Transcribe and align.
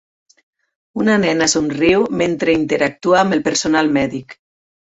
Una 1.01 1.17
nena 1.25 1.49
somriu 1.53 2.07
mentre 2.23 2.57
interactua 2.63 3.23
amb 3.25 3.39
el 3.39 3.47
personal 3.51 3.95
mèdic. 4.01 4.39